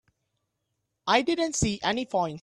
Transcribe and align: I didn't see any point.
I 1.07 1.21
didn't 1.21 1.55
see 1.55 1.79
any 1.83 2.05
point. 2.07 2.39